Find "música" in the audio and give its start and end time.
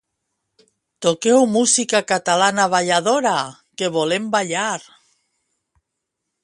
1.57-1.99